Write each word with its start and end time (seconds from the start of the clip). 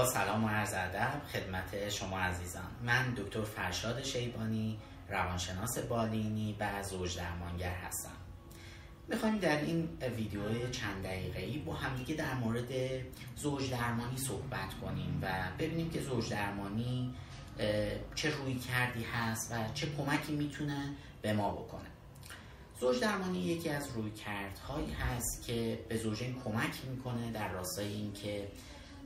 با 0.00 0.06
سلام 0.06 0.44
و 0.44 0.48
عرض 0.48 0.74
ادب 0.74 1.22
خدمت 1.32 1.88
شما 1.88 2.18
عزیزان. 2.18 2.70
من 2.84 3.14
دکتر 3.16 3.42
فرشاد 3.42 4.02
شیبانی 4.02 4.78
روانشناس 5.08 5.78
بالینی 5.78 6.56
و 6.60 6.82
زوج 6.82 7.16
درمانگر 7.16 7.74
هستم. 7.74 8.12
می‌خوایم 9.08 9.38
در 9.38 9.60
این 9.60 9.88
ویدیو 10.16 10.70
چند 10.70 11.02
دقیقه 11.04 11.40
ای 11.40 11.58
با 11.58 11.74
همدیگه 11.74 12.14
در 12.14 12.34
مورد 12.34 12.68
زوج 13.36 13.70
درمانی 13.70 14.18
صحبت 14.18 14.74
کنیم 14.82 15.18
و 15.22 15.28
ببینیم 15.58 15.90
که 15.90 16.00
زوج 16.00 16.30
درمانی 16.30 17.14
چه 18.14 18.30
روی 18.30 18.54
کردی 18.54 19.04
هست 19.04 19.52
و 19.52 19.72
چه 19.74 19.86
کمکی 19.96 20.32
می‌تونه 20.32 20.94
به 21.22 21.32
ما 21.32 21.50
بکنه. 21.50 21.88
زوج 22.80 23.00
درمانی 23.00 23.38
یکی 23.38 23.68
از 23.68 23.88
روی 23.94 24.10
کردهایی 24.10 24.92
هست 24.92 25.42
که 25.46 25.78
به 25.88 25.96
زوجین 25.96 26.40
کمک 26.44 26.74
می‌کنه 26.90 27.32
در 27.32 27.48
راستای 27.48 27.88
اینکه 27.92 28.48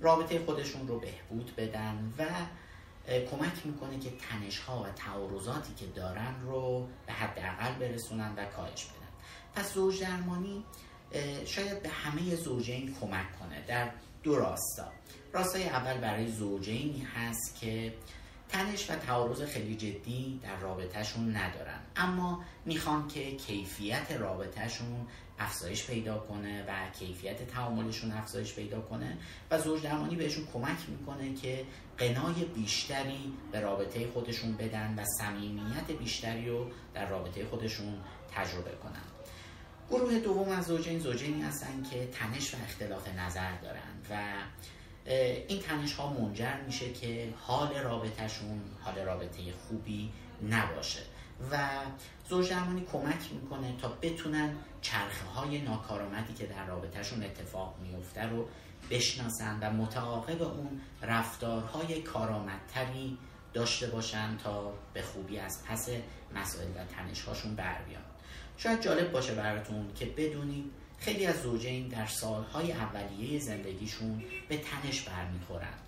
رابطه 0.04 0.44
خودشون 0.44 0.88
رو 0.88 0.98
بهبود 0.98 1.56
بدن 1.56 2.12
و 2.18 2.24
کمک 3.30 3.66
می‌کنه 3.66 3.98
که 3.98 4.10
تنش 4.10 4.58
ها 4.58 4.82
و 4.82 4.86
تعارضاتی 4.88 5.74
که 5.74 5.86
دارن 5.86 6.34
رو 6.42 6.88
به 7.06 7.12
حداقل 7.12 7.74
برسونن 7.74 8.34
و 8.36 8.44
کاهش 8.44 8.84
بدن. 8.84 9.08
پس 9.54 9.74
زوج 9.74 10.00
درمانی 10.00 10.64
شاید 11.46 11.82
به 11.82 11.88
همه 11.88 12.34
زوجین 12.36 12.96
کمک 13.00 13.38
کنه. 13.38 13.64
در 13.66 13.90
دو 14.22 14.36
راستا. 14.36 14.92
راستای 15.32 15.68
اول 15.68 15.98
برای 15.98 16.28
زوجینی 16.28 17.06
هست 17.14 17.60
که 17.60 17.94
تنش 18.48 18.90
و 18.90 18.94
تعارض 18.94 19.42
خیلی 19.42 19.76
جدی 19.76 20.40
در 20.42 20.56
رابطهشون 20.56 21.36
ندارن. 21.36 21.80
اما 21.96 22.44
می‌خوان 22.64 23.08
که 23.08 23.36
کیفیت 23.36 24.12
رابطهشون 24.12 25.06
افزایش 25.38 25.86
پیدا 25.86 26.18
کنه 26.18 26.64
و 26.68 26.90
کیفیت 26.98 27.46
تعاملشون 27.46 28.12
افزایش 28.12 28.54
پیدا 28.54 28.80
کنه 28.80 29.16
و 29.50 29.58
زوج 29.58 29.82
درمانی 29.82 30.16
بهشون 30.16 30.46
کمک 30.52 30.78
می‌کنه 30.88 31.34
که 31.34 31.64
قنای 31.98 32.44
بیشتری 32.44 33.32
به 33.52 33.60
رابطه 33.60 34.06
خودشون 34.06 34.52
بدن 34.52 34.94
و 34.98 35.04
صمیمیت 35.04 35.90
بیشتری 35.98 36.48
رو 36.48 36.70
در 36.94 37.08
رابطه 37.08 37.44
خودشون 37.44 37.94
تجربه 38.34 38.70
کنن. 38.82 39.02
گروه 39.90 40.18
دوم 40.18 40.48
از 40.48 40.66
زوجین 40.66 40.98
زوجینی 40.98 41.42
هستن 41.42 41.82
که 41.90 42.06
تنش 42.06 42.54
و 42.54 42.56
اختلاف 42.64 43.08
نظر 43.08 43.56
دارن 43.56 43.80
و 44.10 44.32
این 45.06 45.60
تنش 45.60 45.92
ها 45.92 46.12
منجر 46.12 46.60
میشه 46.66 46.92
که 46.92 47.34
حال 47.40 47.74
رابطهشون 47.74 48.60
حال 48.80 48.98
رابطه 48.98 49.42
خوبی 49.68 50.12
نباشه. 50.50 51.00
و 51.50 51.68
زوج 52.28 52.50
درمانی 52.50 52.86
کمک 52.92 53.32
می‌کنه 53.32 53.76
تا 53.76 53.88
بتونن 54.02 54.56
چرخه 54.80 55.26
های 55.26 55.60
ناکارآمدی 55.60 56.34
که 56.34 56.46
در 56.46 56.66
رابطهشون 56.66 57.22
اتفاق 57.22 57.74
میفته 57.82 58.22
رو 58.22 58.48
بشناسن 58.90 59.58
و 59.60 59.70
متعاقب 59.70 60.42
اون 60.42 60.80
رفتارهای 61.02 62.02
کارآمدتری 62.02 63.18
داشته 63.52 63.86
باشن 63.86 64.36
تا 64.36 64.72
به 64.94 65.02
خوبی 65.02 65.38
از 65.38 65.64
پس 65.68 65.88
مسائل 66.34 66.68
و 66.68 66.84
تنش 66.84 67.22
هاشون 67.22 67.54
بر 67.54 67.82
بیان 67.82 68.02
شاید 68.56 68.82
جالب 68.82 69.12
باشه 69.12 69.34
براتون 69.34 69.92
که 69.94 70.06
بدونید 70.06 70.72
خیلی 71.04 71.26
از 71.26 71.42
زوجین 71.42 71.88
در 71.88 72.06
سالهای 72.06 72.72
اولیه 72.72 73.38
زندگیشون 73.38 74.24
به 74.48 74.56
تنش 74.56 75.00
برمیخورند 75.00 75.78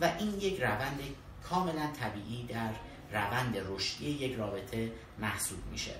و 0.00 0.12
این 0.18 0.40
یک 0.40 0.60
روند 0.60 1.00
کاملا 1.42 1.90
طبیعی 2.00 2.46
در 2.46 2.70
روند 3.12 3.56
رشدی 3.68 4.10
یک 4.10 4.34
رابطه 4.34 4.92
محسوب 5.18 5.58
میشه. 5.70 5.94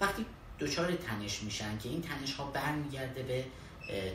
وقتی 0.00 0.26
دچار 0.60 0.92
تنش 0.92 1.42
میشن 1.42 1.78
که 1.78 1.88
این 1.88 2.02
تنش 2.02 2.34
ها 2.34 2.44
برمیگرده 2.44 3.22
به 3.22 3.44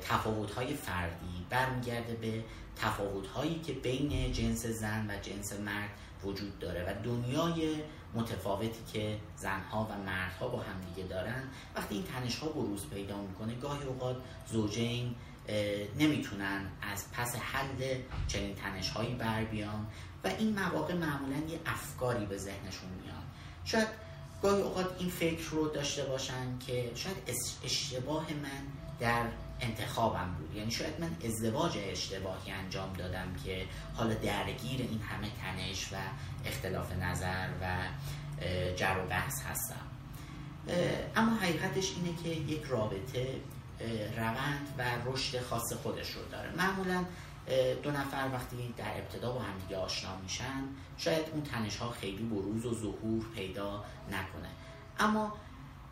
تفاوت 0.02 0.52
های 0.52 0.74
فردی 0.74 1.46
برمیگرده 1.50 2.14
به 2.14 2.44
تفاوت 2.76 3.28
هایی 3.28 3.60
که 3.60 3.74
بین 3.74 4.32
جنس 4.32 4.66
زن 4.66 5.08
و 5.10 5.20
جنس 5.22 5.54
مرد 5.54 5.90
وجود 6.26 6.60
داره 6.60 6.84
و 6.84 7.04
دنیای 7.04 7.76
متفاوتی 8.14 8.84
که 8.94 9.18
زنها 9.38 9.88
و 9.92 10.04
مردها 10.04 10.48
با 10.48 10.60
همدیگه 10.62 11.08
دارن 11.08 11.44
وقتی 11.76 11.96
این 11.96 12.04
تنش 12.04 12.40
ها 12.40 12.48
بروز 12.48 12.90
پیدا 12.90 13.18
می‌کنه 13.18 13.56
گاهی 13.56 13.84
اوقات 13.84 14.18
زوجین 14.52 15.16
نمی‌تونن 16.00 16.66
از 16.82 17.12
پس 17.12 17.36
حل 17.36 17.98
چنین 18.28 18.56
تنش 18.56 18.90
هایی 18.90 19.16
بر 19.16 19.44
بیان 19.44 19.88
و 20.24 20.28
این 20.28 20.60
مواقع 20.60 20.94
معمولا 20.94 21.38
یه 21.38 21.60
افکاری 21.66 22.26
به 22.26 22.38
ذهنشون 22.38 22.90
میان 23.04 23.24
شاید 23.66 23.88
گاهی 24.42 24.62
اوقات 24.62 24.96
این 25.00 25.10
فکر 25.10 25.50
رو 25.50 25.68
داشته 25.68 26.04
باشن 26.04 26.60
که 26.68 26.92
شاید 26.96 27.18
اشتباه 27.64 28.26
من 28.34 28.64
در 29.00 29.26
انتخابم 29.62 30.36
بود. 30.40 30.56
یعنی 30.56 30.72
شاید 30.72 31.00
من 31.00 31.16
ازدواج 31.26 31.78
اشتباهی 31.78 32.52
انجام 32.52 32.94
دادم 32.94 33.36
که 33.46 33.66
حالا 33.96 34.14
درگیر 34.14 34.82
این 34.82 35.02
همه 35.02 35.28
تنش 35.42 35.94
و 35.94 35.96
اختلاف 36.46 36.92
نظر 36.92 37.48
و 37.62 37.78
جر 38.76 38.98
و 39.06 39.08
بحث 39.08 39.42
هستم. 39.42 39.88
اما 41.16 41.36
حقیقتش 41.36 41.94
اینه 41.96 42.24
که 42.24 42.30
یک 42.30 42.64
رابطه 42.64 43.42
روند 44.18 44.68
و 44.78 44.84
رشد 45.06 45.42
خاص 45.42 45.74
خودش 45.74 46.12
رو 46.12 46.22
داره. 46.32 46.52
معمولا 46.58 47.06
دو 47.84 47.92
نفر 47.92 48.30
وقتی 48.34 48.74
در 48.78 48.98
ابتدا 48.98 49.32
با 49.32 49.40
همدیگه 49.42 49.78
آشنا 49.78 50.18
میشن 50.18 50.64
شاید 50.98 51.26
اون 51.34 51.44
تنش 51.44 51.78
ها 51.78 51.92
خیلی 51.92 52.24
بروز 52.24 52.66
و 52.66 52.74
ظهور 52.76 53.26
پیدا 53.36 53.84
نکنه. 54.08 54.50
اما 55.00 55.34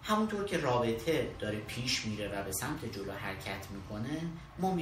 همونطور 0.03 0.43
که 0.43 0.57
رابطه 0.57 1.35
داره 1.39 1.59
پیش 1.59 2.05
میره 2.05 2.39
و 2.39 2.43
به 2.43 2.51
سمت 2.51 2.85
جلو 2.85 3.11
حرکت 3.11 3.67
می‌کنه 3.71 4.21
ما 4.59 4.73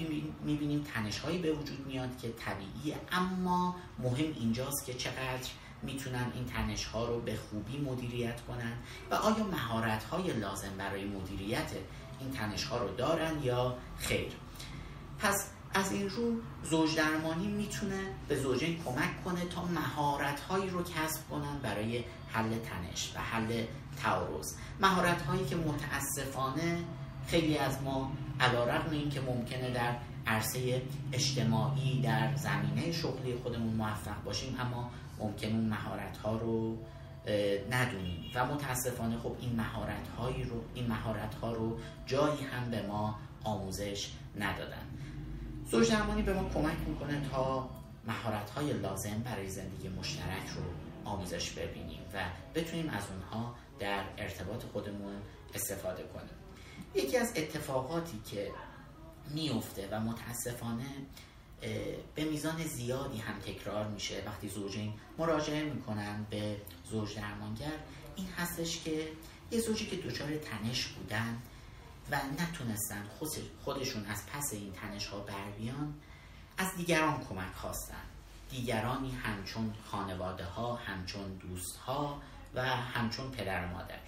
می‌بینیم 0.43 0.83
تنش 0.93 1.19
هایی 1.19 1.37
به 1.37 1.53
وجود 1.53 1.87
میاد 1.87 2.17
که 2.17 2.29
طبیعیه 2.29 2.95
اما 3.11 3.75
مهم 3.99 4.33
اینجاست 4.35 4.85
که 4.85 4.93
چقدر 4.93 5.49
می‌تونن 5.83 6.31
این 6.35 6.45
تنش 6.45 6.85
ها 6.85 7.05
رو 7.05 7.21
به 7.21 7.35
خوبی 7.35 7.77
مدیریت 7.77 8.41
کنن 8.41 8.73
و 9.11 9.15
آیا 9.15 9.43
مهارت 9.43 10.03
های 10.03 10.33
لازم 10.33 10.77
برای 10.77 11.05
مدیریت 11.05 11.71
این 12.19 12.31
تنش 12.31 12.63
ها 12.63 12.77
رو 12.77 12.95
دارن 12.95 13.43
یا 13.43 13.77
خیر. 13.97 14.31
پس 15.19 15.49
از 15.73 15.91
این 15.91 16.09
رو 16.09 16.41
زوج 16.63 16.95
درمانی 16.95 17.47
می‌تونه 17.47 18.15
به 18.27 18.35
زوجین 18.35 18.83
کمک 18.83 19.23
کنه 19.23 19.45
تا 19.45 19.65
مهارت 19.65 20.39
هایی 20.39 20.69
رو 20.69 20.83
کسب 20.83 21.29
کنن 21.29 21.59
برای 21.63 22.03
حل 22.33 22.49
تنش 22.49 23.11
و 23.15 23.19
حل 23.19 23.63
تعارض. 24.03 24.55
مهارت 24.81 25.21
هایی 25.21 25.45
که 25.45 25.55
متاسفانه 25.55 26.77
خیلی 27.27 27.57
از 27.57 27.81
ما 27.81 28.11
علا 28.39 28.65
رقم 28.65 28.91
این 28.91 29.09
که 29.09 29.21
ممکنه 29.21 29.71
در 29.71 29.95
عرصه 30.27 30.81
اجتماعی 31.13 32.01
در 32.01 32.35
زمینه 32.35 32.91
شغلی 32.91 33.35
خودمون 33.43 33.73
موفق 33.73 34.23
باشیم 34.25 34.57
اما 34.59 34.91
ممکن 35.19 35.47
اون 35.47 35.65
مهارت 35.65 36.17
ها 36.17 36.37
رو 36.37 36.77
ندونیم. 37.71 38.31
و 38.35 38.45
متاسفانه 38.45 39.17
خب 39.17 39.35
این 39.39 39.55
مهارت 39.55 40.07
هایی 40.17 40.43
رو 40.43 40.63
این 40.73 40.87
مهارت 40.87 41.35
ها 41.35 41.53
رو 41.53 41.77
جایی 42.05 42.43
هم 42.43 42.71
به 42.71 42.81
ما 42.87 43.15
آموزش 43.43 44.11
ندادن. 44.39 44.85
زوج 45.71 45.91
درمانی 45.91 46.21
به 46.21 46.33
ما 46.33 46.49
کمک 46.49 46.77
می‌کنه 46.87 47.21
تا 47.31 47.69
مهارت 48.07 48.49
های 48.49 48.73
لازم 48.73 49.19
برای 49.25 49.49
زندگی 49.49 49.89
مشترک 49.89 50.47
رو 50.55 50.63
آموزش 51.09 51.49
ببینیم 51.49 52.01
و 52.13 52.25
بتونیم 52.55 52.89
از 52.89 53.03
اونها 53.09 53.55
در 53.79 54.03
ارتباط 54.17 54.63
خودمون 54.63 55.21
استفاده 55.53 56.03
کنیم. 56.03 56.29
یکی 56.95 57.17
از 57.17 57.33
اتفاقاتی 57.35 58.21
که 58.31 58.51
میفته 59.29 59.87
و 59.91 59.99
متاسفانه 59.99 60.85
به 62.15 62.23
میزان 62.23 62.63
زیادی 62.63 63.17
هم 63.17 63.39
تکرار 63.39 63.87
میشه 63.87 64.23
وقتی 64.25 64.49
زوجین 64.49 64.93
مراجعه 65.17 65.63
می‌کنن 65.63 66.25
به 66.29 66.57
زوج 66.89 67.15
درمانگر 67.15 67.73
این 68.15 68.27
هستش 68.37 68.83
که 68.83 69.07
یه 69.51 69.59
زوجی 69.59 69.85
که 69.85 69.95
دچار 69.95 70.37
تنش 70.37 70.87
بودن 70.87 71.37
و 72.11 72.19
نتونستن 72.39 73.03
خودشون 73.63 74.05
از 74.05 74.25
پس 74.25 74.53
این 74.53 74.73
تنش 74.73 75.07
ها 75.07 75.19
بر 75.19 75.51
بیان 75.57 75.93
از 76.57 76.75
دیگران 76.75 77.25
کمک 77.29 77.53
خواستن. 77.53 78.03
دیگرانی 78.49 79.11
همچون 79.11 79.73
خانواده 79.85 80.45
ها 80.45 80.75
همچون 80.75 81.33
دوست 81.33 81.77
ها 81.77 82.21
و 82.55 82.61
همچون 82.65 83.31
پدر 83.31 83.65
و 83.65 83.69
مادر. 83.69 83.99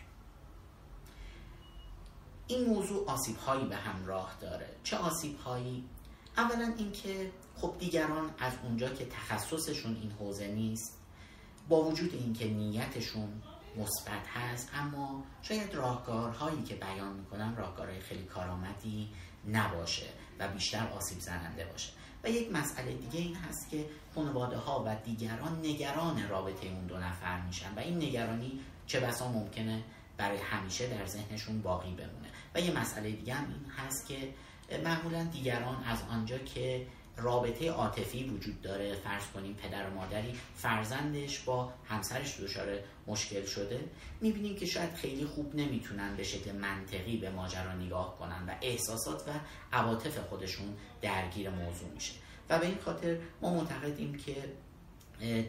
این 2.48 2.70
موضوع 2.70 3.10
آسیب 3.10 3.38
هایی 3.38 3.66
به 3.66 3.76
همراه 3.76 4.38
داره. 4.42 4.70
چه 4.84 4.98
آسیب 4.98 5.40
هایی 5.40 5.90
اولا 6.38 6.74
اینکه 6.78 7.32
خب 7.56 7.76
دیگران 7.80 8.30
از 8.40 8.54
اونجا 8.64 8.90
که 8.90 9.06
تخصصشون 9.06 9.96
این 9.96 10.12
حوزه 10.12 10.48
نیست 10.48 10.98
با 11.70 11.82
وجود 11.82 12.14
اینکه 12.14 12.48
نیتشون 12.48 13.42
مثبت 13.78 14.28
هست 14.28 14.70
اما 14.74 15.24
شاید 15.42 15.76
راهکارهایی 15.76 16.64
که 16.64 16.76
بیان 16.76 17.14
می‌کنن 17.14 17.56
راهکارهای 17.56 18.00
خیلی 18.00 18.24
کارآمدی 18.24 19.10
نباشه 19.48 20.06
و 20.40 20.48
بیشتر 20.48 20.88
آسیب 20.88 21.20
زننده 21.20 21.66
باشه. 21.66 21.90
و 22.24 22.30
یک 22.30 22.52
مسئله 22.52 22.94
دیگه 22.94 23.20
این 23.20 23.36
هست 23.36 23.70
که 23.70 23.86
خانواده 24.16 24.58
ها 24.58 24.84
و 24.88 24.96
دیگران 25.06 25.60
نگران 25.60 26.30
رابطه 26.30 26.68
اون 26.68 26.86
دو 26.88 26.98
نفر 26.98 27.42
میشن 27.42 27.76
و 27.76 27.80
این 27.80 27.98
نگرانی 27.98 28.60
چه 28.88 29.00
بسا 29.00 29.32
ممکنه 29.32 29.84
برای 30.18 30.38
همیشه 30.38 30.88
در 30.88 31.06
ذهنشون 31.06 31.62
باقی 31.62 31.92
بمونه. 31.92 32.28
و 32.56 32.60
یه 32.60 32.80
مسئله 32.80 33.12
دیگه 33.12 33.34
هم 33.34 33.48
این 33.48 33.72
هست 33.72 34.08
که 34.08 34.18
معمولا 34.84 35.24
دیگران 35.24 35.84
از 35.84 35.98
آنجا 36.12 36.38
که 36.38 36.88
رابطه 37.22 37.70
عاطفی 37.70 38.24
وجود 38.24 38.62
داره. 38.62 38.94
فرض 38.96 39.24
کنیم 39.34 39.54
پدر 39.54 39.90
و 39.90 39.94
مادری 39.94 40.34
فرزندش 40.56 41.40
با 41.40 41.74
همسرش 41.86 42.40
دچار 42.40 42.68
مشکل 43.08 43.46
شده. 43.46 43.80
می‌بینیم 44.22 44.56
که 44.56 44.66
شاید 44.66 44.94
خیلی 44.94 45.26
خوب 45.26 45.56
نمی‌تونن 45.56 46.16
به 46.16 46.24
شکل 46.24 46.52
منطقی 46.52 47.18
به 47.18 47.30
ماجرا 47.30 47.74
نگاه 47.74 48.18
کنن 48.20 48.46
و 48.48 48.56
احساسات 48.62 49.28
و 49.28 49.32
عواطف 49.74 50.18
خودشون 50.18 50.78
درگیر 51.02 51.50
موضوع 51.50 51.90
میشه. 51.94 52.14
و 52.50 52.60
به 52.60 52.66
این 52.66 52.78
خاطر 52.86 53.18
ما 53.42 53.54
معتقدیم 53.54 54.16
که 54.16 54.36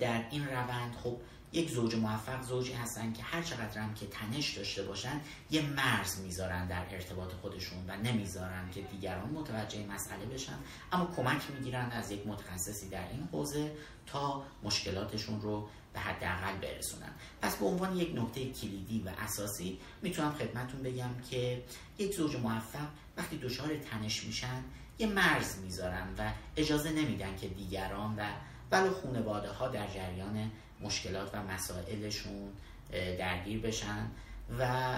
در 0.01 0.25
این 0.31 0.47
روند 0.47 0.97
خب 1.05 1.17
یک 1.53 1.71
زوج 1.71 1.95
موفق 1.95 2.43
زوجی 2.43 2.73
هستن 2.73 3.13
که 3.13 3.23
هر 3.23 3.43
چقدر 3.43 3.81
هم 3.81 3.95
که 3.95 4.07
تنش 4.07 4.57
داشته 4.57 4.83
باشن 4.83 5.21
یه 5.51 5.63
مرز 5.63 6.21
می‌ذارن 6.21 6.69
در 6.69 6.85
ارتباط 6.91 7.33
خودشون 7.33 7.79
و 7.89 7.97
نمی‌ذارن 7.97 8.71
که 8.71 8.83
دیگران 8.83 9.31
متوجه 9.31 9.87
مسئله 9.87 10.27
بشن. 10.27 10.59
اما 10.93 11.15
کمک 11.17 11.43
می‌گیرن 11.59 11.91
از 11.91 12.11
یک 12.11 12.27
متخصصی 12.27 12.89
در 12.89 13.09
این 13.09 13.29
حوزه 13.33 13.73
تا 14.07 14.43
مشکلاتشون 14.63 15.41
رو 15.41 15.69
به 15.93 16.01
حداقل 16.01 16.57
برسونن. 16.57 17.13
پس 17.43 17.57
به 17.57 17.67
عنوان 17.67 17.97
یک 17.97 18.13
نکته 18.15 18.53
کلیدی 18.53 19.03
و 19.07 19.09
اساسی 19.19 19.79
می‌تونم 20.03 20.33
خدمتون 20.33 20.83
بگم 20.83 21.11
که 21.31 21.63
یک 21.99 22.15
زوج 22.15 22.37
موفق 22.37 22.89
وقتی 23.17 23.39
دچار 23.39 23.77
تنش 23.77 24.25
میشن 24.25 24.65
یه 24.99 25.07
مرز 25.07 25.59
می‌ذارن 25.59 26.09
و 26.19 26.33
اجازه 26.57 26.93
نمیدن 26.93 27.37
که 27.37 27.49
دیگران 27.49 28.17
و 28.17 28.27
ولو 28.73 28.95
خانواده 28.95 29.49
ها 29.49 29.69
در 29.69 29.87
جریان 29.87 30.51
مشکلات 30.81 31.35
و 31.35 31.43
مسائلشون 31.43 32.53
درگیر 33.19 33.61
بشن 33.61 34.07
و 34.59 34.93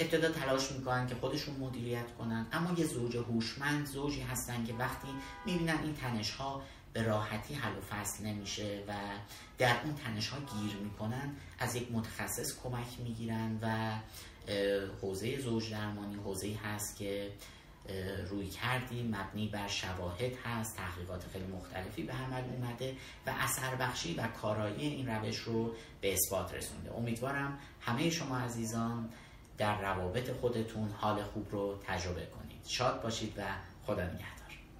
ابتدا 0.00 0.32
تلاش 0.32 0.72
می‌کنن 0.72 1.06
که 1.06 1.14
خودشون 1.14 1.56
مدیریت 1.56 2.14
کنن. 2.18 2.46
اما 2.52 2.78
یه 2.78 2.86
زوج 2.86 3.16
هوشمند 3.16 3.86
زوجی 3.86 4.20
هستن 4.20 4.64
که 4.64 4.72
وقتی 4.74 5.08
می‌بینن 5.46 5.78
این 5.82 5.94
تنش 5.94 6.30
ها 6.30 6.62
به 6.92 7.02
راحتی 7.02 7.54
حل 7.54 7.72
و 7.78 7.80
فصل 7.80 8.24
نمیشه 8.24 8.84
و 8.88 8.92
در 9.58 9.76
اون 9.84 9.94
تنش 9.94 10.28
ها 10.28 10.38
گیر 10.38 10.76
می‌کنن 10.76 11.36
از 11.58 11.76
یک 11.76 11.92
متخصص 11.92 12.60
کمک 12.62 12.86
می‌گیرن 13.04 13.58
و 13.62 13.92
حوزه 15.02 15.40
زوج 15.40 15.70
درمانی 15.70 16.14
حوزه 16.14 16.54
هست 16.64 16.96
که 16.96 17.30
روی 18.30 18.46
کردی 18.46 19.02
مبنی 19.02 19.48
بر 19.48 19.68
شواهد 19.68 20.32
هست. 20.44 20.76
تحقیقات 20.76 21.24
خیلی 21.32 21.46
مختلفی 21.46 22.02
به 22.02 22.12
عمل 22.12 22.42
اومده 22.56 22.96
و 23.26 23.34
اثر 23.40 23.74
بخشی 23.74 24.14
و 24.14 24.26
کارایی 24.26 24.86
این 24.86 25.08
روش 25.08 25.38
رو 25.38 25.74
به 26.00 26.12
اثبات 26.12 26.54
رسونده. 26.54 26.94
امیدوارم 26.94 27.58
همه 27.80 28.10
شما 28.10 28.38
عزیزان 28.38 29.08
در 29.58 29.80
روابط 29.80 30.30
خودتون 30.30 30.90
حال 30.90 31.22
خوب 31.22 31.46
رو 31.50 31.78
تجربه 31.86 32.26
کنید. 32.26 32.60
شاد 32.66 33.02
باشید 33.02 33.34
و 33.38 33.42
خدا 33.86 34.04
نگهدار. 34.04 34.35